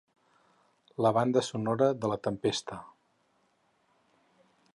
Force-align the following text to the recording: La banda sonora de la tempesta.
La 1.05 1.11
banda 1.17 1.43
sonora 1.49 1.91
de 2.05 2.11
la 2.13 2.19
tempesta. 2.29 2.79